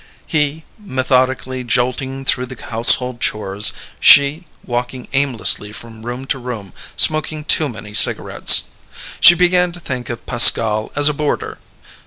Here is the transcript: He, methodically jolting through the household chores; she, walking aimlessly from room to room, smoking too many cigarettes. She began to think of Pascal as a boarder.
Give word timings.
He, 0.25 0.65
methodically 0.79 1.63
jolting 1.63 2.25
through 2.25 2.47
the 2.47 2.59
household 2.65 3.21
chores; 3.21 3.71
she, 3.99 4.45
walking 4.65 5.07
aimlessly 5.13 5.71
from 5.71 6.03
room 6.03 6.25
to 6.25 6.39
room, 6.39 6.73
smoking 6.97 7.43
too 7.43 7.69
many 7.69 7.93
cigarettes. 7.93 8.71
She 9.19 9.35
began 9.35 9.71
to 9.73 9.79
think 9.79 10.09
of 10.09 10.25
Pascal 10.25 10.91
as 10.95 11.07
a 11.07 11.13
boarder. 11.13 11.59